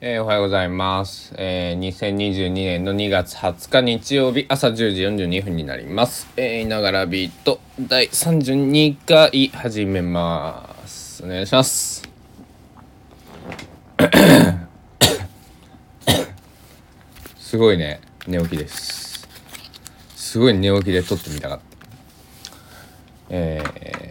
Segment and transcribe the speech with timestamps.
[0.00, 6.28] えー、おはようございます、えー、2022年の2月20日日曜日朝10時42分になります。
[6.36, 11.24] えー、いながらビート第32回始めます。
[11.24, 12.08] お願いします。
[17.36, 19.26] すごいね、寝起きです。
[20.14, 21.64] すごい寝起きで撮ってみたかった。
[23.30, 24.08] えー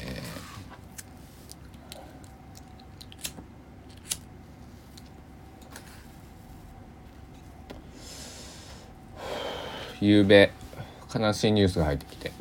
[10.01, 10.51] 夕べ
[11.13, 12.31] 悲しいニュースが入ってきて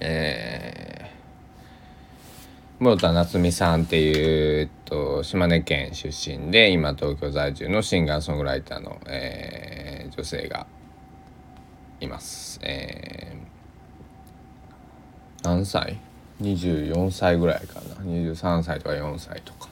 [0.00, 10.66] えー、室田夏美さんっていう、と、島根県出身で今東京在住のシンガーソングライターの、えー女性が
[12.00, 12.60] います。
[12.62, 13.52] えー
[15.42, 15.98] 何歳
[16.40, 19.68] ?24 歳ぐらいかな23歳とか4歳とか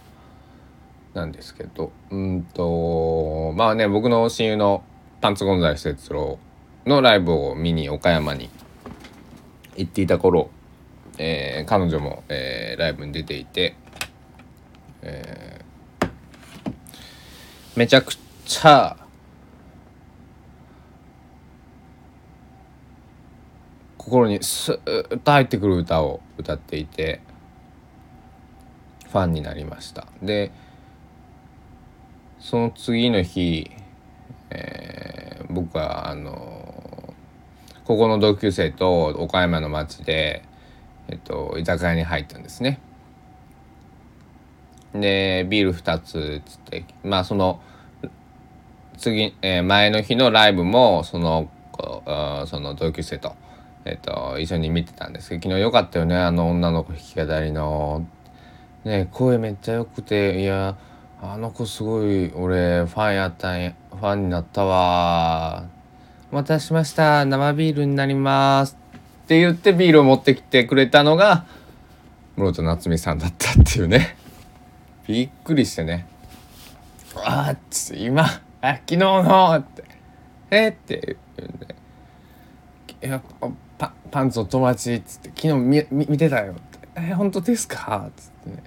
[1.14, 4.82] なんですけどうんとまあね僕の親友の
[5.20, 6.38] パンツゴンザレス哲郎
[6.86, 8.50] のライブを見に岡山に
[9.76, 10.50] 行っていた頃、
[11.18, 13.76] えー彼女も、えーライブに出ていて、
[15.02, 16.10] えー
[17.76, 18.14] めちゃく
[18.44, 18.96] ちゃ
[23.96, 27.20] 心にスーッと入ってくる歌を歌っていて
[29.08, 30.08] ファンになりました。
[30.22, 30.50] で
[32.40, 33.70] その次の日、
[34.50, 35.20] えー
[35.52, 36.49] 僕はあの
[37.84, 40.42] 高校の同級生と岡山の町で、
[41.08, 42.80] えっと、居酒屋に入ったんですね。
[44.92, 47.60] でビール2つつってまあその
[48.98, 51.48] 次、えー前の日のライブもその
[52.46, 53.34] その同級生と、
[53.84, 58.06] えっと、一緒に見てたんですけど昨日よかったよねあの女の子弾き語りの。
[58.84, 60.76] ね声めっちゃ良くていや
[61.20, 65.68] あの子すごい俺ファンやったんやファンになったわ
[66.32, 67.24] お待たせしました。
[67.24, 68.78] 生ビールになります。
[69.24, 71.44] って言ってビールを持ってきてくれたのが
[72.36, 74.16] 室戸夏美さんだったっていうね。
[75.08, 76.06] びっくりしてね
[77.26, 78.28] 「あっつ今あ
[78.60, 79.84] 昨日の」って
[80.52, 81.74] 「えっ?」て言うんで
[83.08, 83.20] 「いや
[83.76, 88.62] パパンツの友達」っつって「昨日見見見てたよ」って「え本当ですか?」っつってね。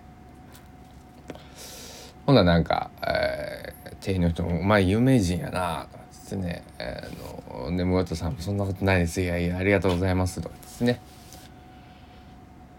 [2.25, 6.02] ほんならなんか、えー、店員の人も「お前有名人やな」とか
[6.33, 9.21] ってね「えー、あので室戸さんもそんなことないです。
[9.21, 10.99] いやいやありがとうございます」とかですね。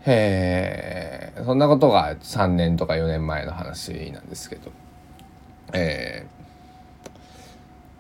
[0.07, 4.71] へえそんなことが3年とか4年前の話なんですけど。
[5.73, 6.35] えー。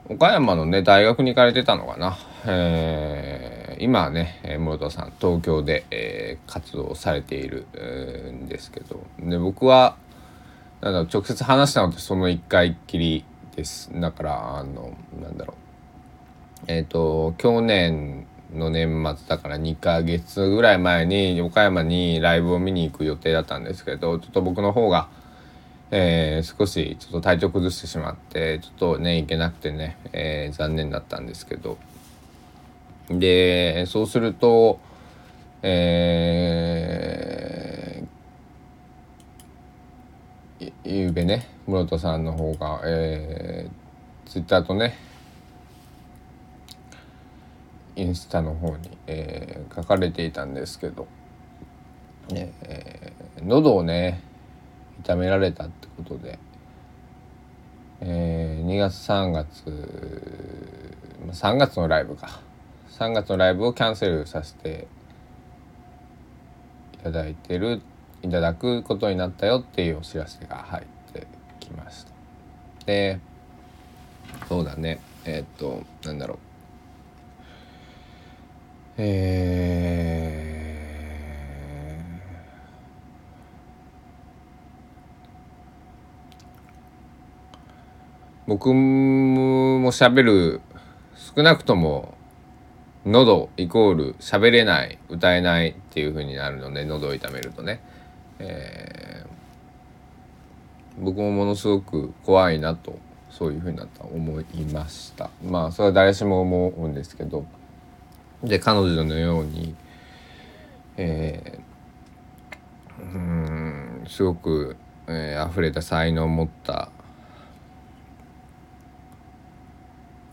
[0.06, 3.82] 岡山のね大学に行かれてたのかな、えー。
[3.82, 7.66] 今はねえー室戸さん東京で、えー活動されている、
[8.32, 9.02] んですけど。
[9.18, 9.96] で僕は
[10.82, 13.90] なんだ直接話したのってその1回っきりです。
[13.94, 15.56] だからあのなんだろう。
[16.66, 25.08] えっ、と去年の年末だから2ヶ月ぐらい前に岡山にライブを見に行く予定だったんですけどちょっと僕の方が、
[25.90, 31.78] えー少しちょっと体調崩してしまってちょっとね行けなくてね、えー残念だったんですけど。
[33.10, 34.80] でそうすると
[35.66, 44.96] えー、ゆうべね室戸さんの方が、えー、ツイッターとね
[47.96, 51.08] インスタの方に、えー書かれていたんですけど、
[52.30, 54.20] ねえー喉をね
[55.00, 56.38] 痛められたってことで、
[58.00, 60.96] えー2月3月
[61.30, 62.40] 3月のライブか。
[62.98, 64.86] 3月のライブをキャンセルさせて
[66.94, 67.82] いただいてる
[68.22, 70.84] いただくことになったよっていうお知らせが入っ
[71.64, 72.12] きました。
[72.86, 73.18] で
[74.48, 75.00] そうだね。
[75.24, 76.38] えーっとなんだろう。
[78.98, 80.54] えー
[88.46, 90.60] 僕も喋る
[91.14, 92.14] 少なくとも
[93.06, 97.80] 喉イコール喋れない歌えないっていう風になるので喉を痛めるとね、
[98.38, 99.03] えー
[100.98, 102.98] 僕もものすごく怖いなと
[103.30, 105.30] そういう風になった思いました。
[105.44, 107.44] まあそれは誰しも思うんですけど。
[108.42, 109.74] で彼女のように
[110.96, 114.76] えーうんすごく、
[115.08, 116.90] えー溢れた才能を持った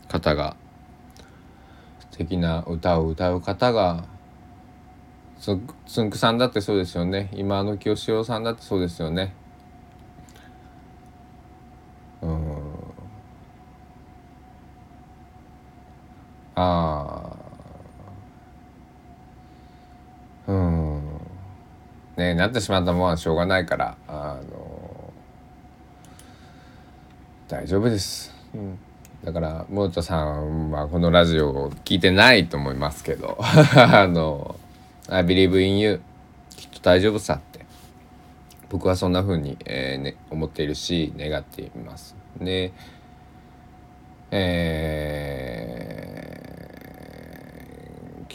[0.08, 0.56] 方が
[2.12, 4.04] 素敵な歌を歌う方が
[5.40, 7.30] つつんくさんだってそうですよね。
[7.34, 9.34] 今の清志郎さんだってそうですよね。
[16.62, 17.36] あ
[20.48, 21.02] あうん。
[22.18, 25.14] ねなってしまったものはしょうがないからあの
[27.48, 28.78] 大丈夫です、うん、
[29.24, 34.56] だからモートさんはこのラジオを聞いてないと思いますけど あの
[35.10, 36.02] 「I believe in you」
[36.56, 37.52] きっと大丈夫さって。
[38.72, 42.16] 僕はそんな風に、えーね、思っているし願っています。
[42.40, 42.72] で
[44.34, 45.51] えー、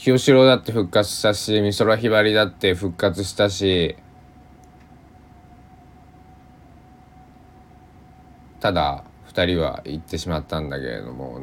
[0.06, 3.96] 清志郎だって復活したし美空ひばりだって復活したし
[8.60, 11.40] ただ2人は行ってしまったんだけれども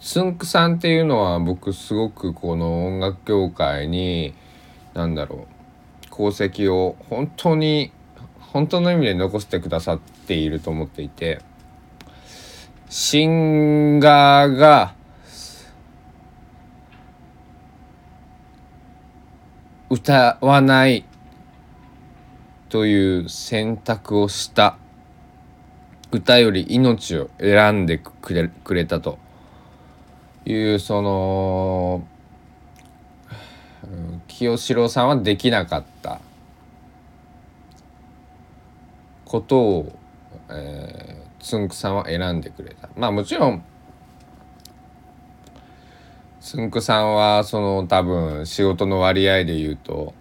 [0.00, 4.34] つんくさんっていうのは僕すごくこの音楽業界に
[4.92, 5.46] 何だろ
[6.02, 7.92] う功績を本当に
[8.40, 11.40] 本当の意味で残してくださっていると思っていて。
[12.90, 14.93] シンガーが
[19.94, 21.04] 歌わない
[22.68, 24.76] という選択をした。
[26.10, 29.20] 歌より命を選んでくれくれたと。
[30.46, 32.04] いうその
[34.26, 36.20] 清志郎さんはできなかった。
[39.24, 39.98] ことを、
[40.50, 42.88] えーつんくさんは選んでくれた。
[42.96, 43.64] まあもちろん
[46.44, 50.12] つんくさんはその多分仕事の割合で言うと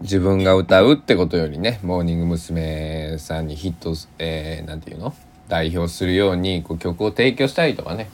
[0.00, 3.18] 自分が歌うってことよりねモーニング娘。
[3.18, 5.12] さんにヒットえー、なんていうの？
[5.48, 8.10] 代表するようにこう曲を提供したりとかね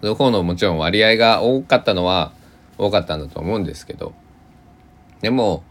[0.00, 2.32] その方のもちろん割合が多かったのは
[2.78, 4.14] 多かったんだと思うんですけど
[5.22, 5.64] でも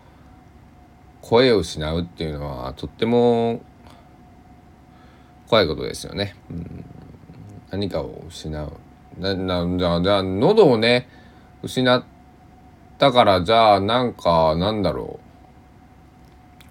[1.21, 3.61] 声を失うっていうのはとっても
[5.47, 6.35] 怖いことですよね。
[6.49, 6.85] うん、
[7.71, 8.71] 何かを失う。
[9.17, 11.07] ななじゃあじゃあ喉をね
[11.63, 12.03] 失っ
[12.97, 15.19] たからじゃあなんかなんだろ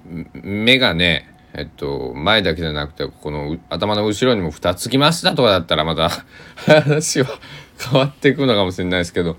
[0.07, 0.41] う。
[0.43, 6.11] 目がねえっと前だけじゃなくてこの頭の後ろにも2つきましたとかだったらまた
[6.57, 7.29] 話は
[7.79, 9.37] 変わっていくのかもしれないですけど。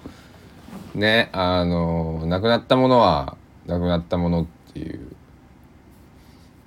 [0.95, 4.99] ねあの亡くなったものは亡くなったものっていう。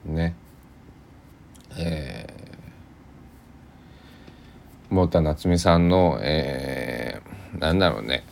[0.06, 0.34] ね。
[1.76, 2.23] えー
[4.94, 8.24] 太田夏美さんの、えー、なんだろうね。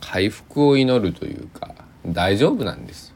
[0.00, 1.74] 回復を祈るというか
[2.06, 3.08] 大丈夫なんです。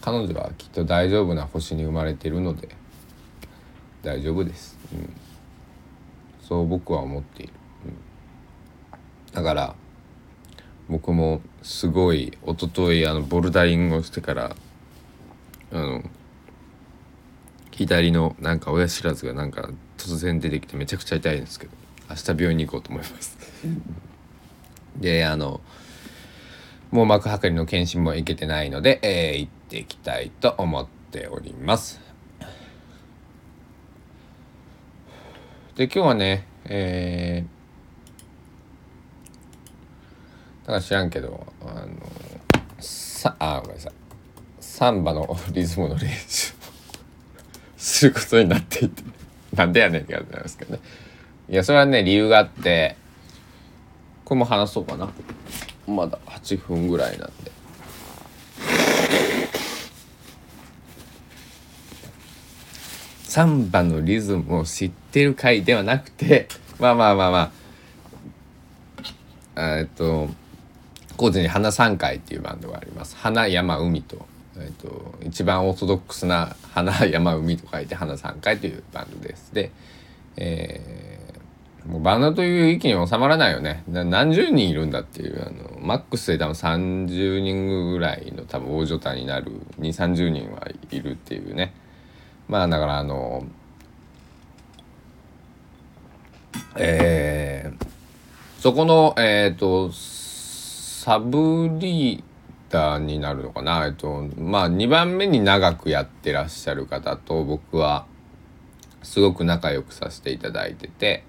[0.00, 2.68] 彼女はきっと大丈夫な星に生まれているので
[4.02, 5.12] 大丈夫です、うん、
[6.40, 7.52] そう僕は思っている、
[9.28, 9.74] うん、だから
[10.88, 14.56] 僕もすごい一昨日あのボルダリングをしてから
[15.72, 16.02] あの
[17.78, 21.72] 左のなんか親知らずがなんか突然出てきてめちゃくちゃ痛いんですけど
[22.10, 23.38] 明日病院に行こうと思います。
[24.96, 25.60] であの
[26.90, 32.00] 網膜剥離の検診も行けてないので、えー、行っていきたいと思っております。
[35.76, 41.86] で今日はねえー、だから知らんけどあの
[42.80, 43.92] さあごめんなさい。
[44.58, 46.57] サンバのリズムの練習
[47.78, 49.02] することになっていて。
[49.54, 50.80] なんでやねんって感じなんですけどね。
[51.48, 52.96] いやそれはね理由があって
[54.24, 55.08] これも話そうかな。
[55.86, 57.50] まだ8分ぐらいなんで。
[63.24, 67.52] サンバのリズムを知ってる回ではなくてまあまあまあま
[69.56, 69.78] あ。
[69.78, 70.28] えっと
[71.16, 73.16] 高知に花三回っていうバンドがあります。
[73.16, 74.26] 花山海と。
[74.60, 79.54] えーと、一番オーソドックスな「花山海」と書いて「花3回」というバンドです。
[79.54, 79.70] で、
[80.36, 91.72] えー、もうバンドという域に収まらないよね何十人いるんだっていうあのマックスで多分30人ぐらいの多分大所帯になる2 3 0人はいるっていうね
[92.48, 93.44] まあだからあの
[96.76, 97.86] えー、
[98.60, 102.27] そこのえっ、ー、とサブリー
[102.68, 103.86] ターになるのかな？
[103.86, 108.06] えっとまあ2番目に長くやってらっしゃる方と僕は
[109.02, 111.24] すごく仲良くさせていただいてて、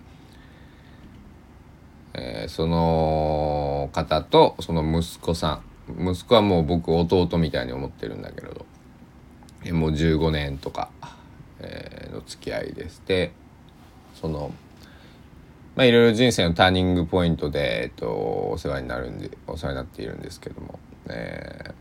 [2.14, 5.64] えー、その方とその息子さん。
[6.12, 8.66] 息子はもう僕弟みたいに思ってるんだけれど。
[9.74, 10.90] もう15年とか、
[11.60, 13.34] えー、の付き合いですで
[14.16, 14.54] その
[15.76, 18.08] まあいろいろ人生のターニングポイントで、えっと、
[18.52, 20.80] お世話になるんでお世話になっているんですけども。
[21.10, 21.74] え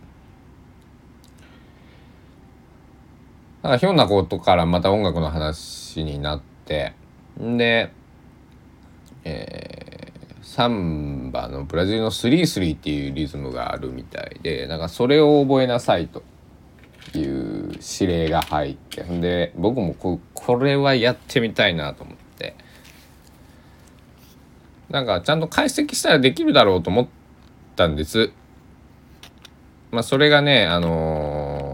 [3.62, 6.94] ー、なんかひょんなことからまた音楽の話になって
[7.40, 7.92] んで
[9.24, 16.22] えー、サンバのブラジルの3-3っていうリズムがあるみたいでなんかそれを覚えなさいと
[17.14, 22.54] いう指令が入ってんで僕もここれはやってみたいなと思って。
[24.90, 27.08] なんかちゃんと解析したらできるだろうと思っ
[27.76, 28.32] たんです。
[29.90, 31.64] まあそれがねあの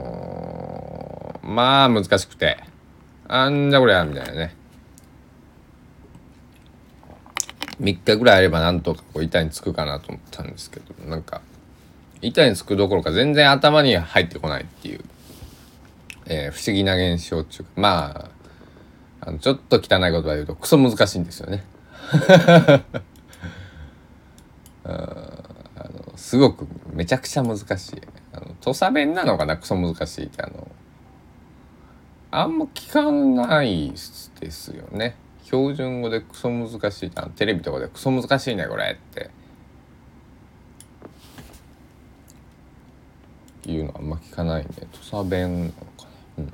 [1.43, 2.59] ー、まあ難しくて。
[3.27, 4.55] あんじゃこりゃみたいなね。
[7.81, 11.41] 3日ぐらいあればなんとかこう板につくかなと思ったんですけどなんか
[12.23, 15.01] 板につくどころか全然頭に入ってこないっていう、
[16.27, 18.31] えー、不思議な現象っていうかま
[19.23, 21.65] ああのちょっと汚い言葉で言うとクソ難しいんですよね。
[26.35, 27.63] すごくめちゃくちゃ難し
[27.93, 28.03] い。
[28.33, 30.67] あの土佐弁なのかなクソ難しいってあの
[32.33, 33.93] あんま聞かない
[34.41, 35.15] ですよね。
[35.45, 39.31] 標準語でクソ難しいあテレビとかでクソ難しいねこれって。
[43.67, 46.53] いうのあんま聞かないんで土佐弁なのかな、うん、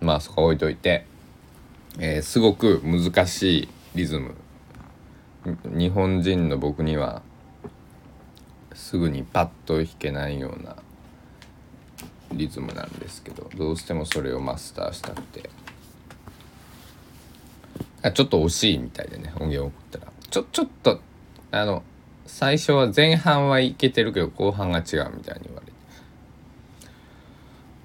[0.00, 1.06] まあそこ置いといて、
[2.00, 4.34] えー、すごく難しいリズム。
[5.66, 7.22] 日本人の僕には
[8.74, 10.76] すぐにパッと弾けないような
[12.32, 15.50] リズムなんですけどどうしてもそれをマスターしたくて。
[18.02, 20.12] あちょっと惜しいみたいでね音源を送ったら。
[20.28, 21.00] ちょちょっと
[21.52, 21.82] あの
[22.26, 25.72] 最初は前半はいけてるけど後半が違うみたいに言われて。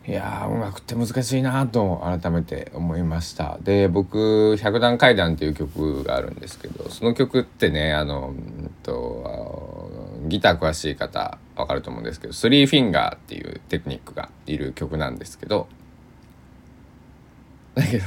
[0.09, 3.57] いや音楽って難しいなと改めて思いました。
[3.61, 9.16] で僕「百段階段」っていう曲があるんですけどその曲ってねあのうんと
[10.27, 15.67] ギター詳しい方わかると思うんですけどスリーフィンガーっていうテクニックがいる曲なんですけど
[17.75, 18.05] だけど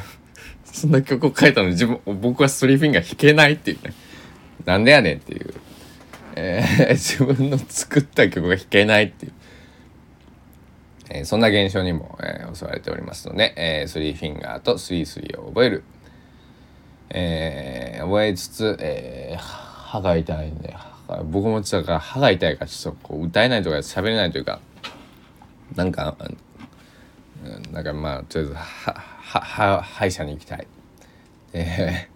[0.65, 3.95] そんな曲を書いたのに自分僕はスリーフィンガー弾けないっていうね。
[4.65, 5.55] なんでやねんっていう、
[6.37, 9.33] えー、自分の作った曲が弾けないっていう、
[11.11, 15.85] えー、そんな現象にも、えー、襲われておりますので、えー、スリーフィンガーとスリースリーを覚える、
[17.11, 20.77] えー、覚えつつ、えー、歯が痛いんで
[21.25, 24.61] 僕もだから歯が痛いからちょっとこう歌えないとか喋れないというか
[25.75, 26.17] なんか
[27.73, 28.93] なんかまあとりあえずは
[29.31, 30.67] は歯医者に行きたい、
[31.53, 32.09] え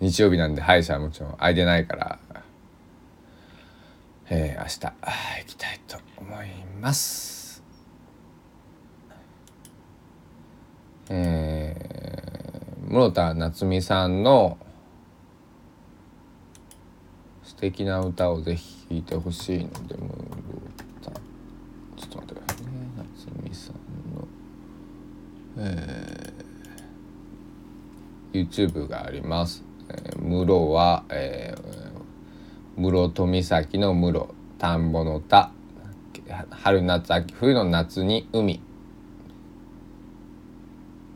[0.04, 2.18] 日曜日なんで歯医者はもちろん空いてないから、
[4.30, 6.48] えー、明日行きたいと思い
[6.80, 7.62] ます。
[11.10, 14.56] えー、室田夏美さんの
[17.62, 19.14] 素敵な歌をぜひ聴いて。
[19.14, 20.00] ほしいので室
[21.00, 22.34] 田ちょっと待って。
[22.34, 23.74] くださいね夏美さん
[24.16, 24.26] の
[25.58, 29.62] えー、YouTube があります。
[29.88, 35.52] えー、室は、えー、室戸岬の室田んぼの田
[36.50, 38.60] 春夏秋冬の夏に海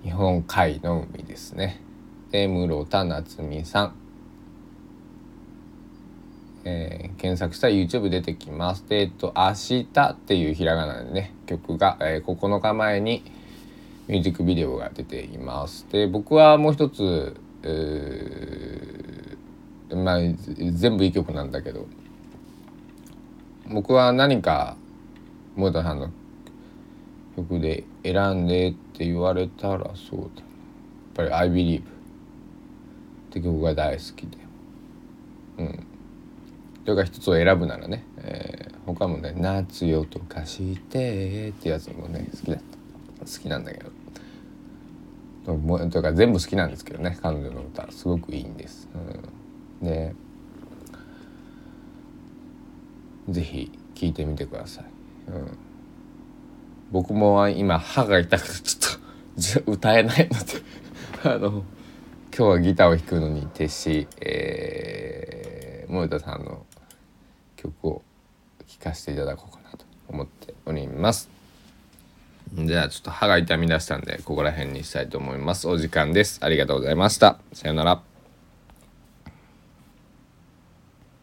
[0.05, 1.83] 日本海の海ですね。
[2.31, 3.97] で室田夏美さん、
[6.69, 8.89] えー、検索したら YouTube 出てきます。
[8.89, 13.23] でえっと「明日」っていうひらがなでね曲が、えー、9日前に
[14.09, 15.87] 「ミュージックビデオが出ています。
[15.93, 20.19] で僕はもう一つ、えー、まあ
[20.73, 21.87] 全部いい曲なんだけど
[23.71, 24.77] 僕は何か
[25.55, 26.11] 森田さんの
[27.37, 30.43] 曲で選んでって言われたらそうだ
[31.23, 31.85] やっぱり「I Believe」っ
[33.31, 34.39] て曲が大好きで
[35.59, 35.87] うん
[36.87, 42.77] それか一つを選ぶならね、えー、他もね「夏よとかして」ってやつもね好きだった。
[43.27, 43.91] 好きなんだけど
[45.91, 48.89] とか全部好きなんですけどね彼女の歌すごくいいんです。
[49.81, 50.15] うん、で
[53.29, 54.85] 是非聴いてみてください。
[55.29, 55.59] うん、
[56.93, 60.45] 僕も今歯が痛くてちょっと歌えないので
[61.35, 61.65] あの今
[62.31, 66.66] 日はギターを弾くのに徹し、えー、森田さんの
[67.57, 68.03] 曲を
[68.67, 71.29] 聴かせていただこうかなと思っております。
[72.55, 75.69] じゃあちょっと歯が痛み出したんでここら辺にしたいと思います。
[75.69, 76.39] お時間です。
[76.43, 77.39] ありがとうございました。
[77.53, 78.16] さようなら。